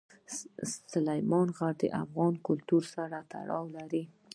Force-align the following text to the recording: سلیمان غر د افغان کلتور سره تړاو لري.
سلیمان 0.91 1.47
غر 1.57 1.73
د 1.81 1.83
افغان 2.03 2.33
کلتور 2.47 2.83
سره 2.95 3.17
تړاو 3.31 3.63
لري. 3.75 4.03